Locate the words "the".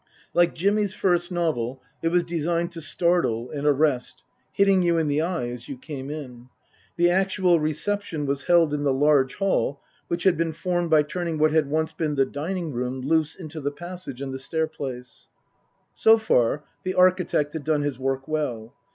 5.07-5.21, 6.97-7.11, 8.83-8.95, 12.15-12.25, 13.61-13.69, 14.33-14.39, 16.81-16.95